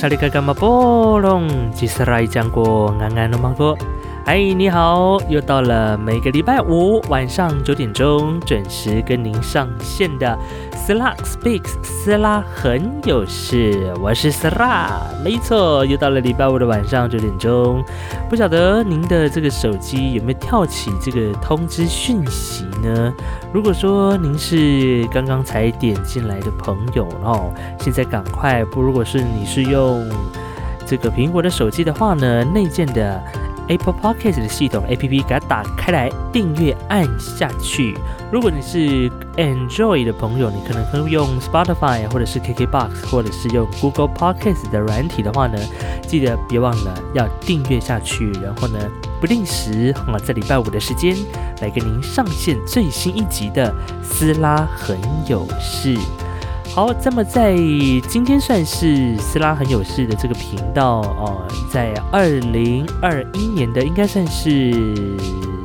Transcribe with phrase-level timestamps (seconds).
[0.00, 0.54] 哎吼，萨利卡干嘛
[3.56, 3.70] 波
[4.32, 10.38] 嗨，你好，又到了每个礼拜五晚上九点钟准时跟您上线的
[10.72, 17.82] s l a Speaks，斯拉很有事，我是斯拉，没错，又到了礼拜五的晚上九点钟。
[18.28, 23.12] 不晓得您的这个手机有没有跳起这个通知讯息呢？
[23.52, 30.08] 如果说您是刚刚才点进来的朋友哦，现在赶快不，如果是你是用
[30.86, 33.20] 这个苹果的手机的话呢，内建的。
[33.70, 37.96] Apple Podcast 的系统 A P P 给它打开来，订阅按下去。
[38.32, 45.56] 如果你是 Android 的朋友，你可能会用 Spotify 或者是 KK Box，或者是用 Google Podcast 的软体的话呢，
[46.06, 48.32] 记得别忘了要订阅下去。
[48.42, 48.78] 然后呢，
[49.20, 51.16] 不定时啊，在礼拜五的时间
[51.62, 55.96] 来跟您上线最新一集的撕拉很有事。
[56.72, 57.56] 好，这么在
[58.08, 64.70] 今天算是斯拉很有事的这个频道哦，在二零二一年的应该算是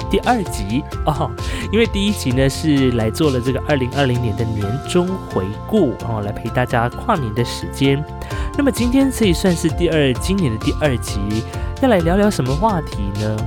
[0.09, 1.30] 第二集哦，
[1.72, 8.03] 因为第一集呢是来做了这个二零二零年的年终回顾哦，来陪大家跨年的时间。
[8.58, 11.19] 那么今天可以算是第二今年的第二集，
[11.84, 13.38] 要来聊聊什么话题呢？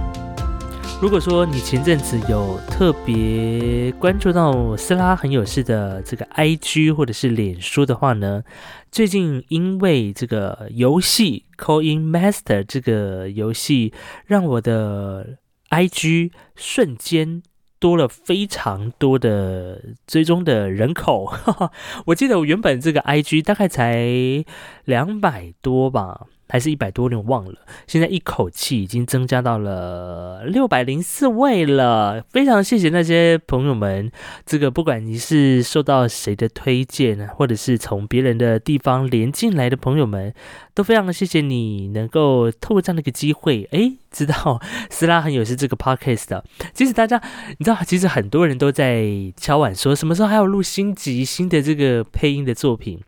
[1.01, 8.43] 如果说你前阵子有特别关注到斯拉很有事的这个 IG 或者是脸书的话呢，
[8.91, 13.93] 最近因为这个游戏 Coin Master 这个游戏，
[14.27, 15.39] 让我的
[15.71, 17.45] IG 瞬间
[17.79, 21.33] 多了非常多的追踪的人口。
[22.07, 24.45] 我记得我原本这个 IG 大概才
[24.85, 26.27] 两百多吧。
[26.49, 27.55] 还是一百多，有点忘了。
[27.87, 34.11] 现在一口气已经增加到了六百零四位了，非常谢谢那些朋友们。
[34.47, 40.33] 这个不管你是受到谁的推荐呢，或者是从别人的地方连进来的朋友们，
[40.75, 46.45] 都非常的谢谢你能够透过这样的一个机会，哎，知道 斯拉很有是这个 podcast 的。
[46.73, 47.21] 其实大家
[47.59, 49.05] 你知道，其实很多人都在
[49.37, 53.01] 敲碗说，什么时候还有录新集新的这个配音的作品。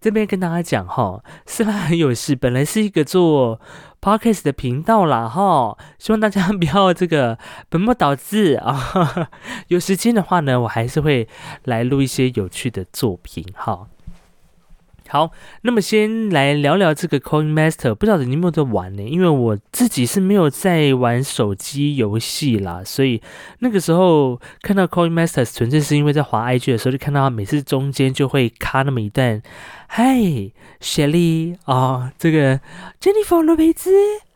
[0.00, 3.60] 这边跟大家讲哈，斯拉很有事， 本来是一个做
[4.00, 7.38] podcast 的频道啦哈，希望大家不要这个
[7.68, 9.28] 本末倒置啊。
[9.68, 11.28] 有时间的话呢，我还是会
[11.64, 13.88] 来录一些有趣的作品哈。
[15.10, 15.32] 好，
[15.62, 19.02] 那么先来聊聊这个 Coin Master，不知道你有没有在玩呢？
[19.02, 23.20] 因为我自己是没有在玩手机游戏啦，所以
[23.58, 29.42] 那个时候看到 Coin Master，纯粹是因为在滑 IG 的时候就看到他每次中间就会卡那么一段，
[29.88, 30.16] 嗨，
[30.78, 32.60] 雪莉啊，这个
[33.00, 33.90] Jennifer 罗培兹。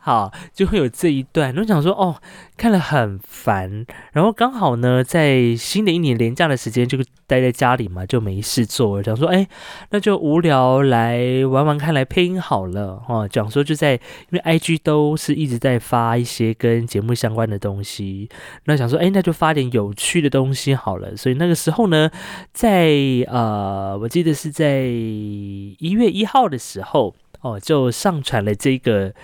[0.06, 1.56] 好，就会有这一段。
[1.56, 2.16] 我想说，哦，
[2.58, 3.86] 看了很烦。
[4.12, 9.02] 然后刚好呢，在新的一年连假的时间，就待在家里嘛，就没事做。
[9.02, 9.48] 想说，哎，
[9.92, 13.02] 那就无聊来玩玩看，来配音好了。
[13.08, 18.28] 哦，讲说就在，因为 I G 都是一直在发一些跟节目相关的东西。
[18.66, 21.16] 那想说，哎，那就发点有趣的东西好了。
[21.16, 22.10] 所以那个时候呢，
[22.52, 22.90] 在
[23.28, 29.14] 呃，我记得是在一月一号的时候，哦，就上传了这个。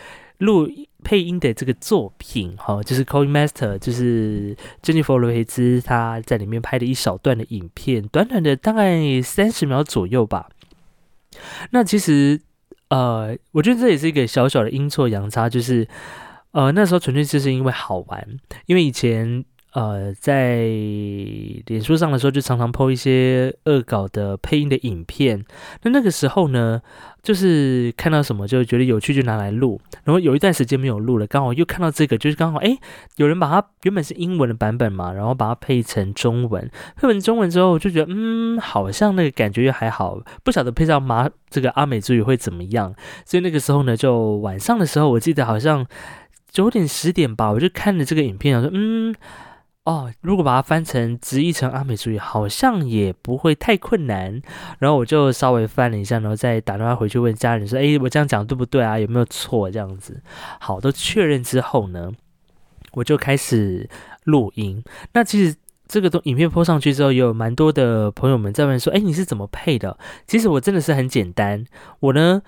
[0.41, 0.69] 录
[1.03, 10.51] 配音的这个作品，哈，就是 Coin Master，就是 Jennifer 罗培兹他在里面拍的一小段的影片，短短的大概三十秒左右吧。
[11.71, 12.41] 那其实，
[12.89, 15.89] 呃，我觉得这也是一个小小的阴错阳差，就是，
[16.51, 18.27] 呃，那时候纯粹就是因为好玩，
[18.67, 19.45] 因为以前。
[19.73, 20.57] 呃，在
[21.67, 25.45] 脸书上的时候，就常常 po 一些恶搞的配音的影片。
[25.83, 26.83] 那那个时候呢，
[27.23, 29.81] 就是看到什么就觉得有趣，就拿来录。
[30.03, 32.77] 然后有一段时间没有录了，刚好又看到这个，就是刚好哎，
[33.15, 36.69] 有人把它原本是英文的版本嘛，然后把它配成中文。
[36.97, 42.93] 配成中文之后，我就觉得嗯，好像那个感觉又还好，不晓得配上马这个阿美族语会怎么样。
[43.25, 45.87] 所以那个时候呢，就晚上的时候，我记得好像
[46.51, 49.15] 九点十点吧，我就看着这个影片，我说嗯。
[49.91, 54.41] 哦，如果把它翻成直译成阿美族语，好像也不会太困难。
[54.79, 58.97] 然后我就稍微翻了一下，然后再打电话回去问家人说：“哎，我这样讲对不对啊？
[59.01, 60.23] 有没有错？”这样子，
[60.61, 62.13] 好，都确认之后呢，
[62.93, 63.91] 我就开始
[64.23, 64.81] 录音。
[65.13, 65.57] 那其实
[65.89, 69.99] 这个东影片播上去之后，有蛮多的朋友们在问说：“哎，你是怎么配的？”
[70.29, 71.65] 其实我真的是很简单，
[71.99, 72.41] 我呢，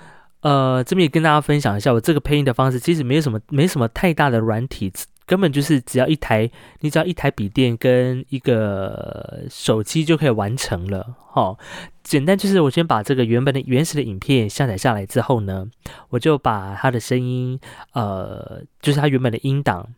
[0.43, 4.93] 呃，这边也跟大家分享一下，我这个配音的方式其实没有什么，没什么太大的软体。
[5.33, 6.51] 根本就是只要一台，
[6.81, 11.17] 你只要一台笔电跟一个手机就可以完成了。
[11.31, 11.57] 哈，
[12.03, 15.69] 简单就是我先把这个原本的原始的影片下载下来之后呢，
[16.11, 17.59] 我就把它的声音，
[17.95, 19.89] 呃，就是它原本的音档，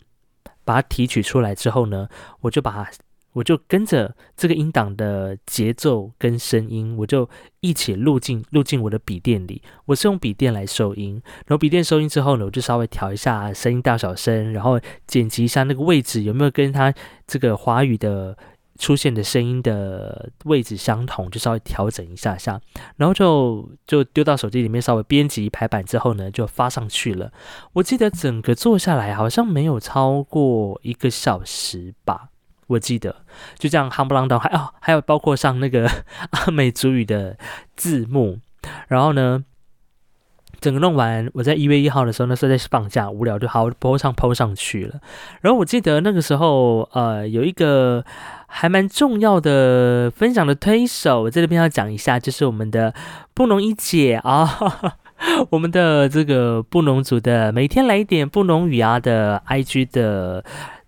[0.65, 2.09] 把它提取出来之后呢，
[2.43, 2.89] 我就把
[3.35, 7.29] 我就跟着这个音档的节奏跟声音，我就
[7.61, 9.61] 一起录进录进我的笔电里。
[9.85, 16.95] 我是用笔电来收音，然后笔电收音之后呢，我就稍微调一下声音大小声，然后剪辑一下那个位置有没有跟它
[17.27, 18.35] 这个华语的。
[18.77, 22.61] 出现的声音的位置相同，就稍微调整一下下，
[22.97, 27.33] 然后就就丢到手机里面，稍微编辑排版之后呢，就发上去了。
[27.75, 32.31] 我记得整个做下来好像没有超过一个小时吧，
[32.75, 33.17] 我记得
[33.59, 35.91] 就这样夯不啷当，还哦还有包括上那个
[36.31, 37.37] 阿美族语的
[37.75, 38.39] 字幕，
[38.89, 39.45] 然后呢。
[40.61, 44.99] 整个弄完，我在一月一号的时候，那时候在放假，无聊就好播上抛上去了。
[45.43, 48.03] 然后我记得那个时候，呃，有一个
[48.47, 52.95] 还蛮重要的分享的推手，我在这边要讲一下，就是我们的
[53.35, 54.49] 布农一姐啊，
[55.51, 60.43] 我们的这个布农族的每天来一点布农语啊的 IG 的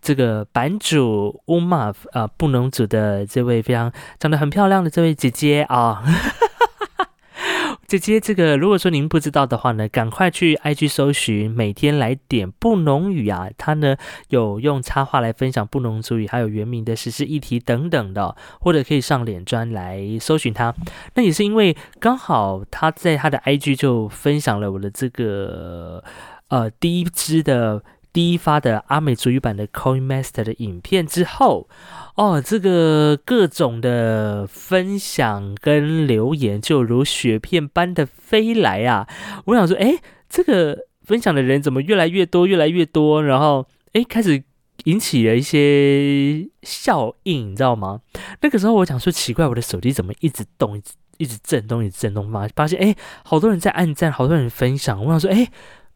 [0.07, 6.01] 这个版主乌玛啊，布农族的这位非常长得很漂亮的这位姐姐啊。
[7.89, 13.97] 姐姐，这个如果说您不知道的话呢，赶快去 IG 搜寻，每天来点布农语啊，他呢
[14.29, 20.73] 有用插画来分享布农族语，还有原名的实施议题等等的，或者可以上脸专来搜寻他。
[21.15, 26.05] 那也是因为刚好他在他的 IG 就分享了我的这个
[26.47, 27.83] 呃第一支的。
[28.17, 31.69] 第一发的阿美族语版的 Coin Master 的影片之后，
[32.15, 39.07] 哦，这个各种的分享跟留言就如雪片般的飞来啊！
[39.45, 39.99] 我想说，哎，
[40.31, 43.23] 这个分享的人怎么越来越多，越来越多？
[43.23, 44.43] 然后，哎，开始
[44.85, 48.01] 引起了一些效应，你知道吗？
[48.41, 55.05] 那个时候我想说，奇怪，我的手机怎么一直动，一直一直震动，一直震动发发现，哎，好多人在按赞，好多人分享。
[55.05, 55.51] 我想说，哎，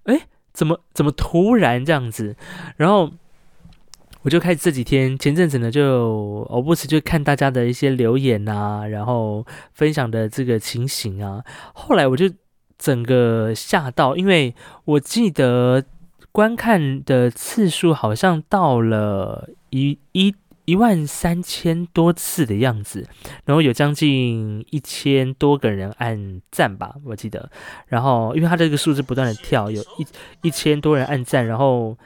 [0.04, 0.20] 哎。
[0.60, 2.36] 怎么怎么突然这样子？
[2.76, 3.10] 然后
[4.20, 11.42] 我就开始这几天前阵子呢，就偶不时就看大家的一些留言啊，然后分享的这个情形啊。
[11.72, 12.30] 后来我就
[12.76, 14.54] 整个吓到，因为
[14.84, 15.82] 我记得
[16.30, 20.34] 观看的次数好像到了一一。
[20.70, 23.04] 一万三千多次的样子，
[23.44, 27.50] 然后有将近一千多个人按赞吧，我记得。
[27.88, 30.06] 然后因为他这个数字不断的跳，有一
[30.42, 31.98] 一千多人按赞，然后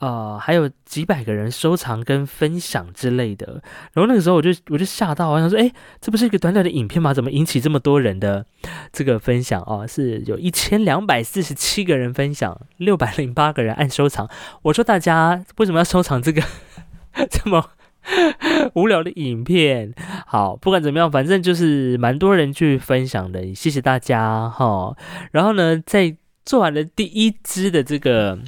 [0.00, 3.62] 呃还有几百个人收藏跟分享之类的。
[3.92, 5.70] 然后那个时候我就我就吓到，我想说，哎，
[6.00, 7.14] 这不是一个短短的影片吗？
[7.14, 8.44] 怎么引起这么多人的
[8.92, 9.86] 这个分享啊？
[9.86, 14.28] 是有一千两百四十七个人分享，六百零八个人按收藏。
[14.62, 16.42] 我说大家为什么要收藏这个
[17.30, 17.70] 这么？
[18.74, 19.94] 无聊的影片，
[20.26, 24.96] 好，不管怎么样，反正就是蛮多人去分享的，谢谢大家哈。
[25.32, 28.38] 然后呢，在做完了第一支的这个。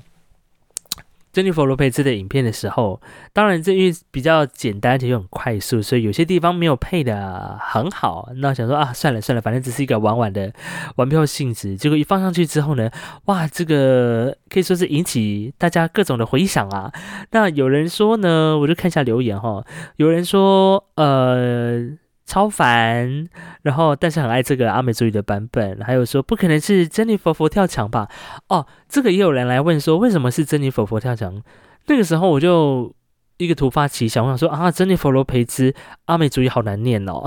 [1.37, 2.99] 珍妮佛罗佩兹的影片的时候，
[3.35, 8.31] 当然这因为比较简单而且又很快速，所以有些地方没有配的很好。
[8.37, 10.51] 那想说啊，算了算了，反正只是一个玩玩的
[10.95, 11.77] 玩票性质。
[11.77, 12.91] 结果一放上去之后呢，
[13.27, 16.91] 哇，这个可以说是引起大家各种的回响啊。
[17.33, 19.63] 那有人说呢，我就看一下留言哈，
[19.97, 21.99] 有人说呃。
[22.27, 23.29] 超凡，
[23.63, 28.09] 然后但是很爱这个阿美族语的版本，还有说不可能是珍妮佛佛跳墙吧？
[28.49, 31.41] 哦，这个也有人来问说为什么是珍妮佛佛跳墙？
[31.87, 32.93] 那个时候我就
[33.37, 35.73] 一个突发奇想，我想说啊，珍妮佛罗培兹
[36.07, 37.25] 阿美族语好难念哦，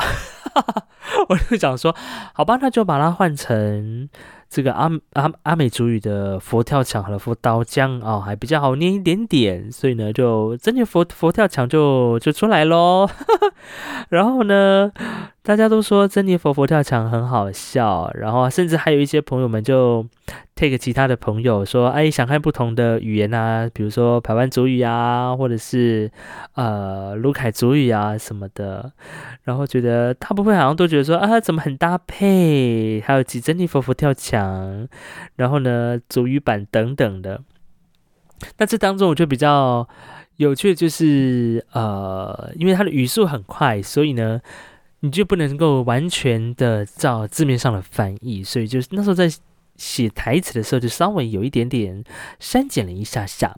[1.30, 1.96] 我就想说
[2.34, 4.10] 好吧，那就把它换成。
[4.50, 13.08] 这个阿阿阿美族语的佛跳墙和佛刀浆啊，还比较好捏一点点，所以呢，就真的佛佛跳墙就就出来喽。
[14.10, 14.92] 然后呢，
[15.44, 20.04] 大家都说珍妮佛佛跳墙很好笑，然后甚至还有一些朋友们就
[20.56, 26.10] take 其他的朋友说，哎，想看不同的语言啊，比如说台湾族语啊，或者是
[26.56, 28.92] 呃卢凯族语啊什么的，
[29.44, 34.88] 然后觉得大部分好像都觉得说啊，怎么很搭配，还有几珍妮佛佛跳墙，
[35.36, 37.44] 然后呢足语版等等的。
[38.58, 39.88] 那这当中我就比较。
[40.40, 44.40] 有趣的就是，呃，因为它的语速很快，所以呢，
[45.02, 49.30] 你就不能够完全的照字面上的翻译，所以就是那时候在
[49.76, 52.02] 写台词的时候，就稍微有一点点
[52.40, 53.54] 删减了一下下。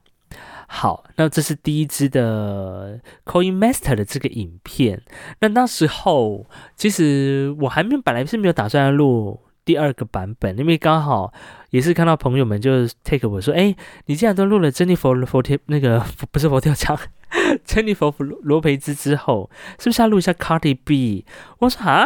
[0.74, 5.02] 好，那这是第一支的 Coin Master 的这个影片。
[5.42, 6.48] 那那时候
[6.78, 9.42] 其实我还没本来是没有打算要录。
[9.64, 11.32] 第二个版本，因为刚好
[11.70, 13.76] 也是看到朋友们就 take 我说，哎，
[14.08, 16.98] 你既然都录了 Jennifer 佛跳那个不是佛跳墙，，
[17.68, 18.12] Jennifer
[18.42, 21.26] 罗培兹之后，是不是要录一下 Cardi B？
[21.60, 22.04] 我说啊，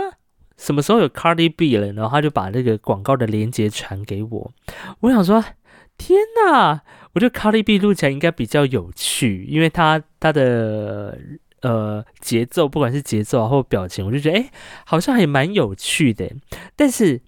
[0.58, 1.94] 什么时候有 Cardi B 了？
[1.94, 4.52] 然后他就把那个广告的链接传给我。
[5.00, 5.42] 我想说，
[5.98, 6.82] 天哪！
[7.14, 11.18] 我觉得 Cardi B 录起来应该比较有趣，因为他他的。
[11.62, 14.52] 呃节奏，不管是节奏啊或表情，我就觉得哎，
[14.86, 16.32] 好像还蛮有趣的。
[16.76, 17.20] 但是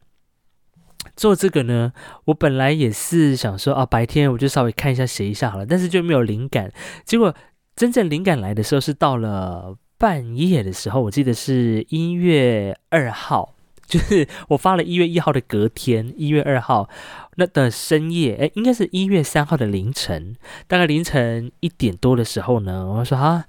[1.16, 1.92] 做这个呢，
[2.26, 6.72] 我本来也是想说啊，白天我就稍微看一下写一下好了，但是就没有灵感。
[7.04, 7.34] 结果
[7.76, 13.56] 真正灵感来的时候是到了半夜的时候，我记得是一月二号。
[13.88, 16.90] 就是我发了一月一号的隔天，一月二号
[17.38, 20.36] 那的深夜，哎，应该是一月三号的凌晨，
[20.68, 23.46] 大概凌晨一点多的时候呢，我说啊，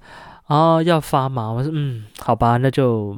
[0.47, 1.51] 哦，要发吗？
[1.51, 3.17] 我说嗯，好吧，那就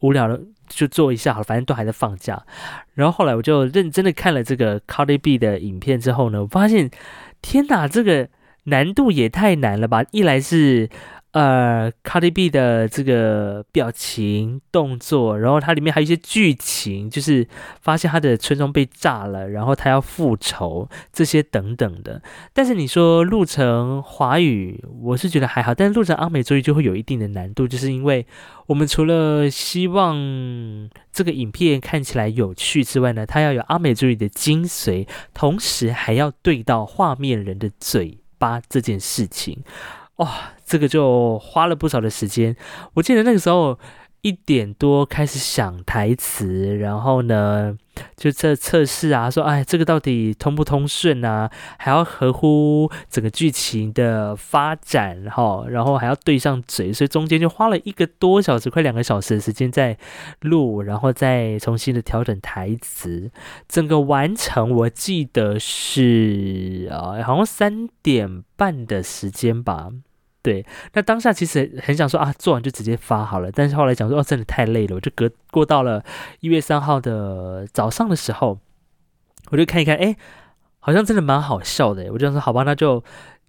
[0.00, 2.44] 无聊了就做一下好了，反正都还在放假。
[2.92, 6.90] 然后后来我就认真的看了这个 Cardi B 的影片之后呢，我发现
[7.40, 8.28] 天哪，这个
[8.64, 10.04] 难度也太难了吧！
[10.10, 10.90] 一来是。
[11.34, 17.44] 呃，Cardi B 的这个表情动作，然后它里面还有一些剧情，就是
[17.80, 22.22] 发现他的村庄被炸了，然后他要复仇这些等等的。
[22.52, 28.24] 但是你说录成华语，我是觉得还好，但是录成阿美族语就会有一定的难度，就是因为
[28.66, 30.16] 我们除了希望
[31.12, 39.64] 这个影片看起来有趣之外呢，它要有阿美族语的精髓，同时还要对到画面人的嘴巴这件事情。
[40.16, 42.56] 哇，这个就花了不少的时间。
[42.94, 43.78] 我记得那个时候
[44.20, 47.76] 一点多开始想台词，然后呢
[48.16, 51.50] 就测测试啊，说哎，这个到底通不通顺啊？
[51.78, 59.96] 还要合乎整个剧情的发展哈，然后还要对上嘴，所以中间就花了一个多小时，快两个小时的时间在
[60.40, 63.30] 录，然后再重新的调整台词。
[63.68, 69.90] 整个完成我记得是啊，好像三点半的时间吧。
[70.44, 73.50] 对，那当下其实很想说啊，做完就直接发好了。
[73.50, 76.04] 但是后来讲说，哦，真的太累了，我就隔过到了
[76.40, 78.58] 一月三号的早上的时候，
[79.50, 80.14] 我就看一看，哎，
[80.78, 82.12] 好像真的蛮好笑的。
[82.12, 83.02] 我就说，好吧，那就。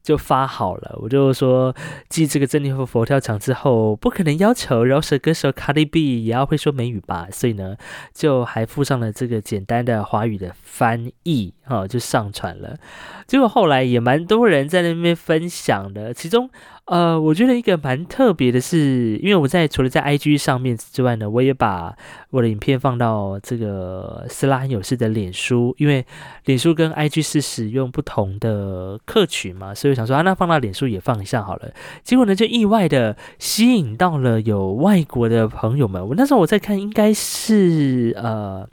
[0.06, 1.76] 就发好了，我就说
[2.10, 7.76] 继这个珍妮佛佛跳墙之后，不可能要求饶舌歌手卡利 B 也要会说美语吧，所以呢，
[8.14, 12.78] 就还附上了这个简单的华语的翻译，哈，就上传了。
[13.26, 16.52] 结果后来也蛮多人在那边分享的，其中。
[16.86, 21.98] 呃，我觉得一个蛮特别的是，因为我在除了在 IG 上面之外呢，我也把
[22.30, 26.06] 我的影片放到这个斯拉很有事的脸书，因为
[26.44, 31.72] 脸书跟 IG 是使用不同的客群嘛，所以我想说啊，那放到脸书也放一下好了。
[32.04, 36.08] 结果呢，就意外的吸引到了有外国的朋友们。
[36.08, 38.70] 我那时候我在看，应该是呃，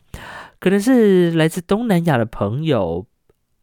[0.60, 3.06] 可能是来自东南亚的朋友。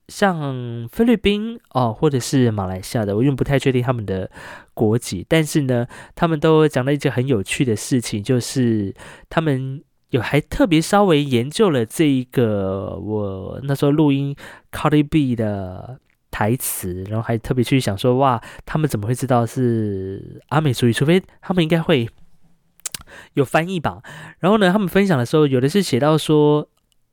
[0.10, 4.30] 像菲律宾哦，或者是马来西亚的，我因为不太确定他们的
[4.74, 5.86] 国籍，但是呢，
[6.16, 8.94] 他们都讲了一件很有趣的事情，就是
[9.30, 14.36] 他们有还特别稍微研究了这一个我那时候录音
[14.72, 16.00] Cardi B 的
[16.32, 20.92] 台词，然后还特别去想说，哇，他们怎么会知道是阿美族语？
[20.92, 22.10] 除非他们应该会
[23.36, 24.02] 有翻译吧。
[24.40, 26.68] 然后呢，他们分享的时候，有的是写到说。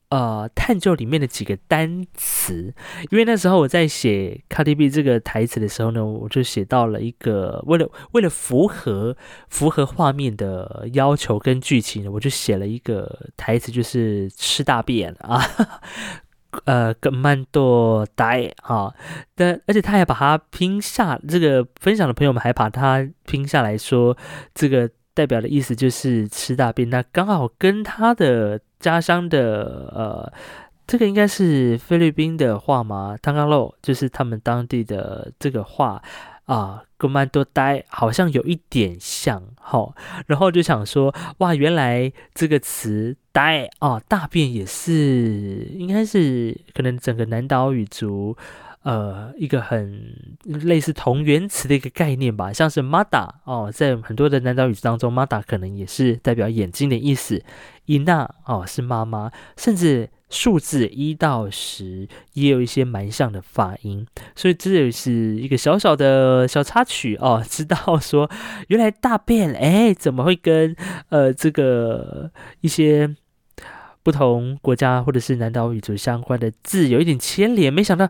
[0.08, 2.72] 呃，探究里面的几个单词，
[3.10, 9.16] 因为那时候我在写 Cardi B 这个台词的时候呢，我就写到了一个为了为了符合
[9.48, 15.42] 符合画面的要求跟剧情，我就写了一个台词，就是吃大便啊，
[16.66, 18.94] 呃，跟曼多呆啊，
[19.34, 24.16] 但而且他还把它拼下，这个分享的朋友们还把它拼下来说，
[24.54, 28.60] 这个代表的意思就是吃大便，那刚好跟他的。
[28.86, 30.32] 家乡的呃，
[30.86, 33.16] 这个应该是菲律宾的话吗？
[33.20, 36.00] 汤刚肉就是他们当地的这个话
[36.44, 39.92] 啊，跟曼多呆好像有一点像哈。
[40.28, 48.36] 然后就想说，哇，原来这个词呆啊，大便也是，应该是可能整个南岛语族。
[48.86, 57.42] 呃，一个很类似同源词的一个概念吧，像是 mada 哦，在很多的南岛语当中，mada 可能也是代表眼睛的意思。
[57.86, 68.30] ina 哦是妈妈，甚至数字一到十也有一些蛮像的发音，所以这也是一个小小的小插曲哦，知道说
[68.68, 70.76] 原来大便哎怎么会跟
[71.08, 73.12] 呃这个一些
[74.04, 78.08] 不同国家或者是南岛语族相关的字有一点牵连，没想到。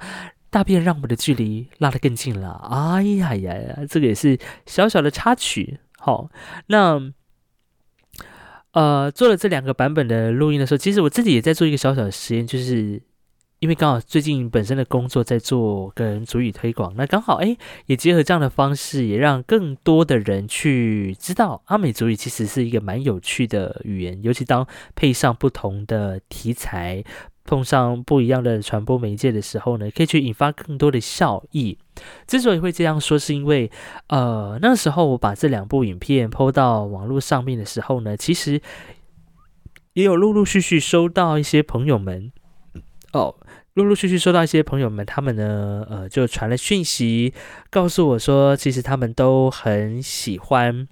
[0.50, 5.80] 大便让我们的距离拉得更近了，哎呀呀呀，这个也是小小的插曲。
[5.98, 6.30] 好，
[6.68, 7.12] 那
[8.72, 13.02] 呃，做了这两个版本的录音的时候，其实我自己也在做一个小小的实验，就是
[13.58, 27.02] 因为刚好最近本身的工作在做跟主语推广，那刚好哎，也结合这样的方式，也让更多的人去知道阿美族语其实是一个蛮有趣的语言，尤其当配上不同的题材。
[27.46, 31.78] 碰上不一样的传播媒介的时候呢，可以去引发更多的效益。
[32.26, 33.70] 之所以会这样说，是因为
[34.08, 38.60] 呃那时候我把这两部影片抛到网络上面的时候呢，其实
[39.94, 42.32] 也有陆陆续续收到一些朋友们
[43.12, 43.34] 哦，
[43.74, 47.32] 陆陆续续收到一些朋友们，他们呢呃就传了讯息
[47.70, 50.88] 告诉我说，其实他们都很喜欢。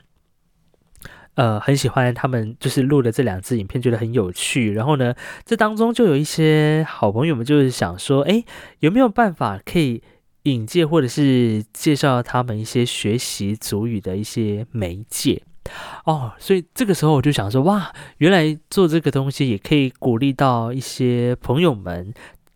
[1.34, 4.72] 呃，很喜欢他们就是录的这两支影片，觉得很有趣。
[4.72, 5.14] 然后呢，
[5.44, 8.44] 这当中就有一些好朋友们就是想说，哎，
[8.80, 10.02] 有没有办法可以
[10.44, 15.42] 引介或者是介绍他们一些学习祖语的一些媒介？
[16.04, 22.12] 哦，所以这个时候我就想说，哇，原来做这个东西也可以鼓励到一些朋友们。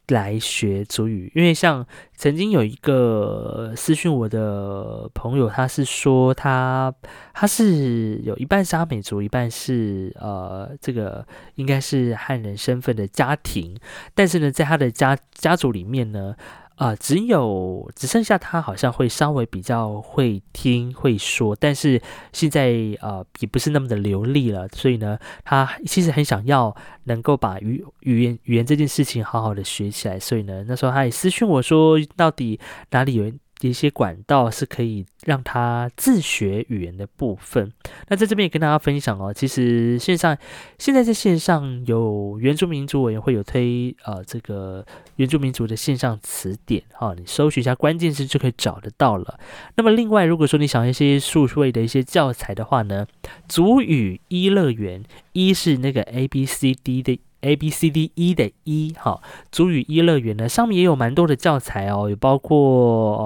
[0.09, 1.87] 来学主语，因为像
[2.17, 6.93] 曾经有一个私讯我的朋友，他是说他
[7.33, 13.77] 他是有一半是阿美族，一半是呃这个应该是汉人身份的家庭，
[14.15, 16.35] 但是呢，在他的家家族里面呢。
[16.79, 22.01] 啊，只有只剩下他好像会稍微比较会听会说，但是
[22.33, 33.33] 现在啊也不是那么的流利了，所以呢，他其实很想要能够把语语言语言这件事情好好的学起来，所以呢，那时候他也私讯我说，到底哪里有？
[33.63, 37.73] 一些管道是可以让他自学语言的部分。
[38.09, 40.37] 那在这边也跟大家分享哦，其实线上
[40.79, 44.85] 现在在线上有原住民族委员会有推呃这个
[45.17, 49.41] 原住民族的线上词典哈，你搜寻一下关键词就可以找得到了。
[49.77, 53.07] 那么另外，如果说你想一些数位的一些教材的话呢，
[53.49, 57.21] 族语一乐园一是那个 A B C D 的。
[57.41, 59.21] A B C D E 的一哈，
[59.53, 62.57] 主语一乐园呢，上面也有蛮多的教材哦，有包括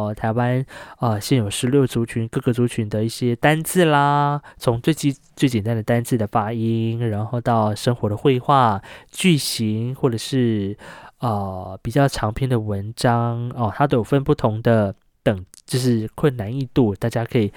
[0.09, 0.64] 呃台湾
[0.97, 10.76] 啊现有十六族群各个族群的一些单字啦，从最基最简单的单字的发音，然后到生活的绘画句型，或者是
[11.21, 17.51] 呃比较长篇的文章哦，它都有分不同的等，就是困难易度，大家可以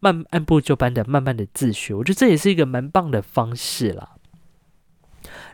[0.00, 4.16] 慢按部就班的慢慢的自学，我觉得这也是一个蛮棒的方式啦。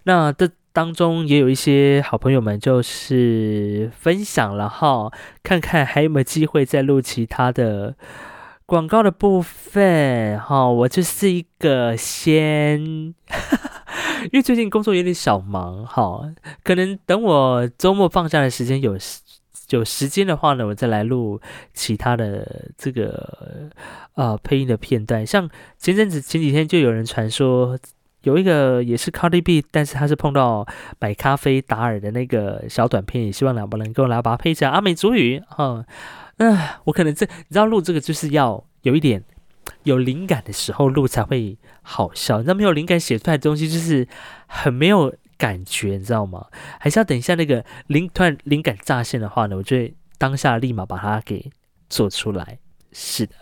[0.05, 5.11] 那这当中也有一些好朋友们，就是分享了哈，
[5.43, 7.97] 看看还有没有机会再录其他的
[8.67, 10.69] 广告的部分哈。
[10.69, 12.79] 我就是一个先，
[14.31, 16.31] 因为最近工作有点小忙哈，
[16.63, 18.99] 可能等我周末放假的时间有
[19.71, 21.41] 有时间的话呢，我再来录
[21.73, 23.71] 其他的这个
[24.15, 25.25] 呃配音的片段。
[25.25, 27.79] 像前阵子前几天就有人传说。
[28.27, 30.67] 有一个也是 Cardi B，但是他是碰到
[30.99, 35.87] 买咖啡达尔的那个小短片，也希望两个能够来把它配上阿美族语哈。
[36.39, 39.23] 嗯，我可能这你知道录这个就是要有一点
[39.85, 44.09] 有灵感的时候录才会好笑，你知道没有灵感写出来的东西就是
[44.49, 46.47] 很没有感觉，你知道吗？
[46.81, 51.49] 还是要等一下那个灵突然灵感乍现的话呢，我就会当下立马把它给
[51.89, 52.59] 做出来。
[52.91, 53.35] 是的，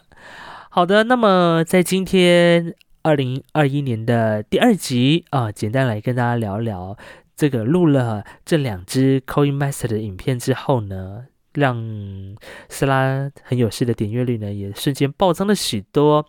[0.69, 2.75] 好的，那么在今天。
[3.05, 6.97] 二零二一年的第二集啊，简单来跟大家聊聊
[7.37, 11.27] 这个录了这两支 Coin Master 的影片之后呢。
[11.55, 12.37] 让
[12.69, 16.27] 斯拉很有事的点阅率呢，也瞬间暴增了许多。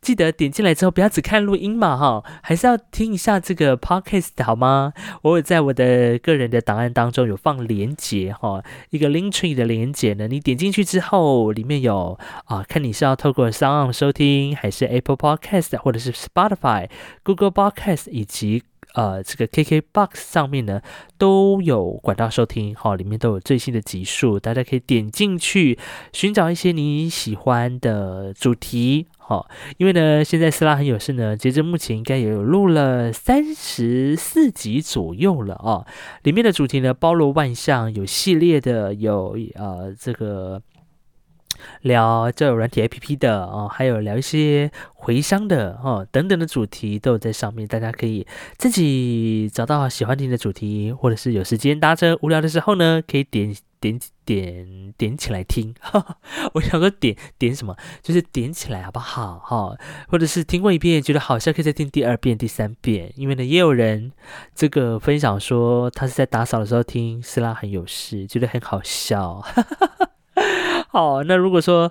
[0.00, 4.92] 记得点进来之后，不要只看录音嘛，哈，还是要听一下这个 podcast 好吗？
[5.22, 16.88] 我有在我的个人的档案当中有放连接，哈，一个 link tree 的连接呢，你点进去之后，里面有啊，看你是要透过 Sound 收听，还是 Apple Podcast 或者是 Spotify、
[17.22, 18.62] Google Podcast 以及。
[18.94, 20.80] 呃，这个 KKBOX 上面呢
[21.16, 25.78] 都有管道收听，哈，里面都有最新的集数，大家可以点进去
[26.12, 29.46] 寻找一些你喜欢的主题，哈，
[29.76, 35.86] 因为呢，现在斯拉很有事呢，截至目前应该也有录了三十四集左右了啊，
[36.22, 40.62] 里面的主题呢包罗万象，有系列的，有呃这个。
[41.82, 55.74] 聊交友软体 A P P 的哦，还有聊一些回乡的哦等等的主题都有在上面，大家可以自己找到喜欢听的主题，或者是有时间搭车无聊的时候呢，可以点点点点起来听。
[56.54, 59.38] 我想说点点什么，就是点起来好不好？
[59.38, 59.76] 哈，
[60.08, 63.12] 或者是听过一遍觉得好笑，可以再听第二遍、第三遍。
[63.16, 64.12] 因为呢，也有人
[64.54, 69.44] 这个分享说，他是在打扫的时候听，斯拉很有事，觉得很好笑。
[70.88, 71.90] 好，那如果说，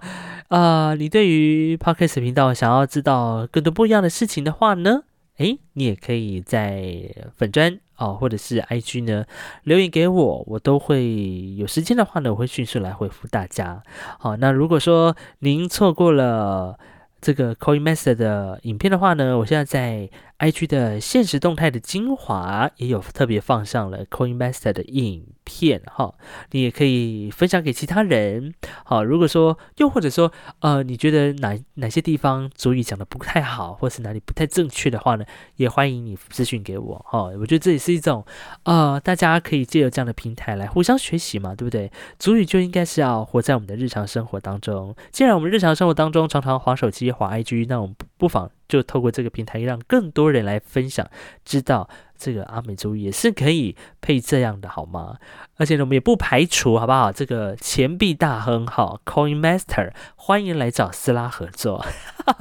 [0.49, 5.03] 啊，你对于 Podcast 频道想要知道更多不一样的事情的话呢，
[5.37, 9.25] 诶，你也可以在粉砖哦，或者是 IG 呢
[9.63, 13.83] 留言给我，我都会有时间的话呢，我会迅速来回复大家。
[14.19, 16.77] 好，那如果说您错过了
[17.21, 26.13] 这个 Coin Master 的影片的话呢，我现在在 IG 的现实动态的精华也有特别放上了 Coinmaster 的影片哈，
[26.51, 28.53] 你也可以分享给其他人。
[28.83, 37.23] 好，如果说又或者说呃，你觉得哪哪些地方主语讲的不太好，或是哪里不太正确的话呢，也欢迎你咨询给我哈。
[37.39, 38.23] 我觉得这也是一种
[38.63, 41.91] 呃，大家可以借由这样的平台来互相学习嘛，对不对？
[42.19, 44.95] 主语就应该是要活在我们的日常生活当中。
[45.11, 48.51] 既然我们日常生活当中常常滑手机、滑 IG，那我们不妨。
[48.67, 51.09] 就透过这个平台，让更多人来分享，
[51.45, 55.17] 知道这个阿美族语也是可以配这样的，好吗？
[55.57, 57.11] 而且呢，我们也不排除，好不好？
[57.11, 61.85] 这个钱币大亨哈，Coin Master，欢迎来找斯拉合作，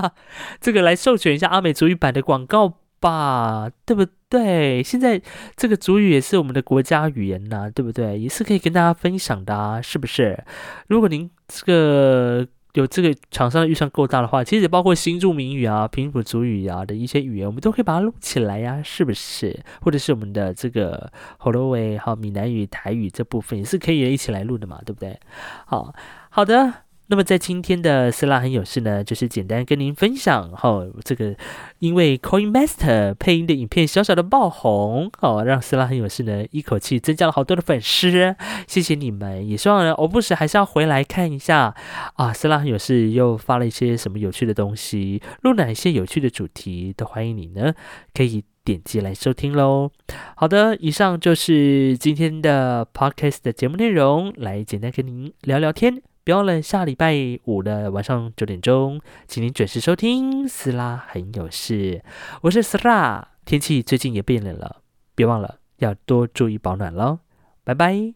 [0.61, 4.83] 这个来授权一下阿美族语版的广告吧，对不对？
[4.83, 5.23] 现在
[5.57, 8.19] 这个族语也是我们的国家语言呐，对不对？
[8.19, 10.45] 也是可以跟大家分享的啊，是不是？
[10.89, 12.49] 如果您这个。
[12.77, 19.59] 有这个厂商的预算够大的话，其实包括新著名语啊、平埔族语啊的一些语言，我们都可以把它录起来呀，是不是？
[19.81, 25.19] 或者是我们的这个喉咙维还有闽南语、台语这部分也是可以一起来录的嘛，对不对？
[25.65, 25.95] 好
[26.29, 26.86] 好的。
[27.09, 31.37] 那么在今天的斯拉很有事呢，就是简单跟您分享哈，这个
[31.79, 38.35] 因为 Coin Master 配音的影片小小的爆红哦，让斯拉很有事呢一口气增加了好多的粉丝，
[38.67, 41.75] 谢谢你们，也希望呢我不时还是要回来看一下
[42.15, 47.73] 啊，斯拉很有事又发了一些什么有趣的东西，录哪一些有趣的主题，都欢迎你呢
[48.15, 49.93] 可以点击来收听喽。
[50.35, 56.16] 好的，以上就是今天的 Podcast 的节目内容，来简单跟您聊聊天。
[56.27, 60.49] 别忘了下礼拜五的晚上九点钟，请您准时收听。
[60.49, 62.03] 斯拉很有事，
[62.41, 63.29] 我是斯拉。
[63.45, 64.79] 天气最近也变冷了，
[65.15, 67.21] 别忘了要多注意保暖喽。
[67.63, 68.13] 拜拜。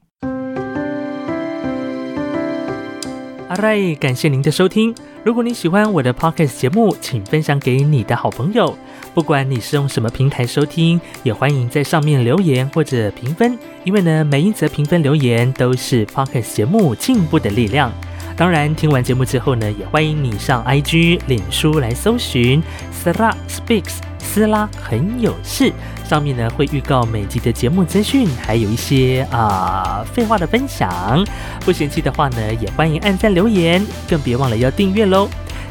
[3.49, 4.93] 阿瑞，感谢您的收听。
[5.23, 8.75] 如果你喜欢我的 podcast 节目，请分享给你的好朋友。
[9.13, 17.93] 不管你是用什么平台收听，也欢迎在上面留言或者评分，因为呢，每一则评分留言都是 Podcast 节目进步的力量。
[18.35, 22.63] 当然，听完节目之后呢，也欢迎你上 IG、脸书来搜寻
[23.05, 25.71] Sla Speaks，斯拉很有事，
[26.11, 31.25] 上面呢会预告每集的节目资讯，还有一些啊废话的分享。
[31.61, 35.29] 不嫌弃的话呢，也欢迎按赞留言，更别忘了要订阅喽。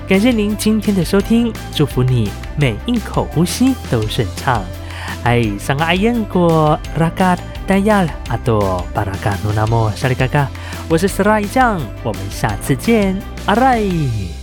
[0.07, 4.63] 感谢您今天的收听，祝福你每一口呼吸都顺畅。
[5.25, 10.47] 哎，三个阿燕过拉嘎达亚阿多巴拉嘎努那莫沙里嘎嘎，
[10.87, 14.38] 我是斯拉一酱，我们下次见，阿来。